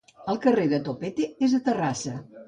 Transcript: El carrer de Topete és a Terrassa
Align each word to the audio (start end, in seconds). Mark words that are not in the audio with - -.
El 0.31 0.37
carrer 0.45 0.63
de 0.71 0.79
Topete 0.87 1.27
és 1.49 1.53
a 1.57 1.59
Terrassa 1.67 2.15